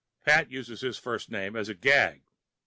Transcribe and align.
Pat 0.25 0.49
uses 0.49 0.81
his 0.81 0.97
first 0.97 1.29
name 1.29 1.55
as 1.55 1.69
a 1.69 1.75
gag. 1.75 2.23